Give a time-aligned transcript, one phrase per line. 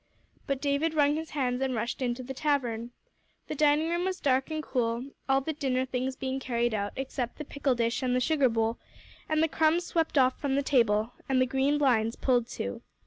[0.47, 2.89] But David wrung his hands, and rushed into the tavern.
[3.47, 7.37] The dining room was dark and cool, all the dinner things being carried out, except
[7.37, 8.79] the pickle dish and the sugar bowl;
[9.29, 12.81] and the crumbs swept off from the table, and the green blinds pulled to.